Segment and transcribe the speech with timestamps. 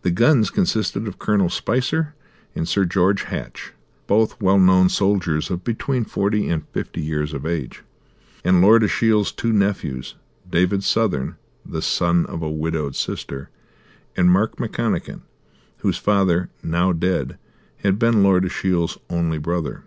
[0.00, 1.50] The guns consisted of Col.
[1.50, 2.14] Spicer
[2.54, 3.74] and Sir George Hatch,
[4.06, 7.82] both well known soldiers of between forty and fifty years of age,
[8.42, 10.14] and Lord Ashiel's two nephews,
[10.50, 13.50] David Southern, the son of a widowed sister,
[14.16, 15.20] and Mark McConachan,
[15.80, 17.36] whose father, now dead,
[17.82, 19.84] had been Lord Ashiel's only brother.